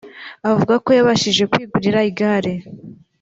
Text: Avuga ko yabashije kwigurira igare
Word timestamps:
Avuga 0.49 0.73
ko 0.85 0.89
yabashije 0.97 1.43
kwigurira 1.51 1.99
igare 2.09 2.53